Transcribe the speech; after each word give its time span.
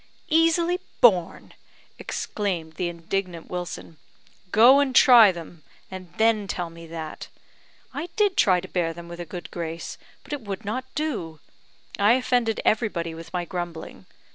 "Easily 0.29 0.79
borne!" 0.99 1.53
exclaimed 1.99 2.73
the 2.73 2.89
indignant 2.89 3.51
Wilson. 3.51 3.97
"Go 4.51 4.79
and 4.79 4.95
try 4.95 5.31
them; 5.31 5.61
and 5.91 6.11
then 6.17 6.47
tell 6.47 6.71
me 6.71 6.87
that. 6.87 7.27
I 7.93 8.09
did 8.15 8.35
try 8.35 8.61
to 8.61 8.67
bear 8.67 8.93
them 8.93 9.07
with 9.07 9.19
a 9.19 9.25
good 9.25 9.51
grace, 9.51 9.99
but 10.23 10.33
it 10.33 10.41
would 10.41 10.65
not 10.65 10.85
do. 10.95 11.39
I 11.99 12.13
offended 12.13 12.61
everybody 12.65 13.13
with 13.13 13.31
my 13.31 13.45
grumbling. 13.45 14.07